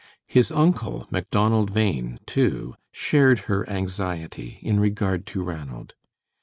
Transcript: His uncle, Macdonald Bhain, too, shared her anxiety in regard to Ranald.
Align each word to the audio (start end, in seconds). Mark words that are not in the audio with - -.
His 0.25 0.51
uncle, 0.51 1.05
Macdonald 1.11 1.75
Bhain, 1.75 2.17
too, 2.25 2.73
shared 2.91 3.37
her 3.41 3.69
anxiety 3.69 4.57
in 4.63 4.79
regard 4.79 5.27
to 5.27 5.43
Ranald. 5.43 5.93